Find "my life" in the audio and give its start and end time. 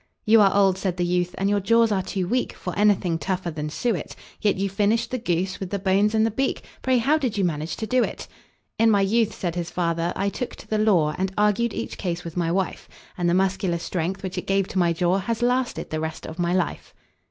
16.39-16.95